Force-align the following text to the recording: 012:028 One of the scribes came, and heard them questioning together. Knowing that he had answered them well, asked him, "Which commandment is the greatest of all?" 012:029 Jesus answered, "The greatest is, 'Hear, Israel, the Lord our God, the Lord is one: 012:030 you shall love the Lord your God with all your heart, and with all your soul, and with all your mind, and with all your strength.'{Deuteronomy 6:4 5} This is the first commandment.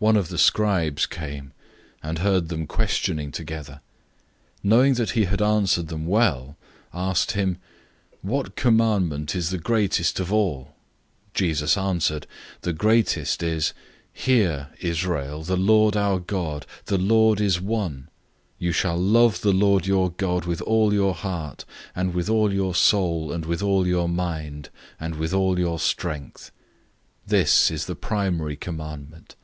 012:028 0.00 0.06
One 0.06 0.16
of 0.16 0.28
the 0.30 0.38
scribes 0.38 1.04
came, 1.04 1.52
and 2.02 2.18
heard 2.20 2.48
them 2.48 2.66
questioning 2.66 3.30
together. 3.30 3.82
Knowing 4.62 4.94
that 4.94 5.10
he 5.10 5.24
had 5.26 5.42
answered 5.42 5.88
them 5.88 6.06
well, 6.06 6.56
asked 6.94 7.32
him, 7.32 7.58
"Which 8.22 8.54
commandment 8.56 9.34
is 9.34 9.50
the 9.50 9.58
greatest 9.58 10.18
of 10.18 10.32
all?" 10.32 10.68
012:029 11.34 11.34
Jesus 11.34 11.76
answered, 11.76 12.26
"The 12.62 12.72
greatest 12.72 13.42
is, 13.42 13.74
'Hear, 14.14 14.70
Israel, 14.80 15.42
the 15.42 15.58
Lord 15.58 15.98
our 15.98 16.18
God, 16.18 16.64
the 16.86 16.96
Lord 16.96 17.38
is 17.38 17.60
one: 17.60 18.08
012:030 18.54 18.54
you 18.60 18.72
shall 18.72 18.96
love 18.96 19.42
the 19.42 19.52
Lord 19.52 19.86
your 19.86 20.12
God 20.12 20.46
with 20.46 20.62
all 20.62 20.94
your 20.94 21.12
heart, 21.14 21.66
and 21.94 22.14
with 22.14 22.30
all 22.30 22.54
your 22.54 22.74
soul, 22.74 23.30
and 23.30 23.44
with 23.44 23.62
all 23.62 23.86
your 23.86 24.08
mind, 24.08 24.70
and 24.98 25.16
with 25.16 25.34
all 25.34 25.58
your 25.58 25.78
strength.'{Deuteronomy 25.78 26.42
6:4 27.24 27.24
5} 27.24 27.30
This 27.30 27.70
is 27.70 27.84
the 27.84 27.94
first 27.94 28.60
commandment. 28.60 29.34